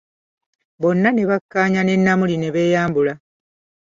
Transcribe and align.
Bonna 0.81 1.09
ne 1.11 1.25
bakkaanya 1.29 1.81
ne 1.83 1.95
Namuli 1.97 2.35
ne 2.39 2.49
beyambula. 2.55 3.13